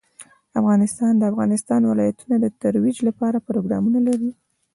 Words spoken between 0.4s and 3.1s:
افغانستان د د افغانستان ولايتونه د ترویج